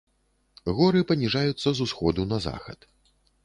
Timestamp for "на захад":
2.33-2.79